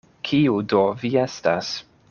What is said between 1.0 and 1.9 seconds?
vi estas?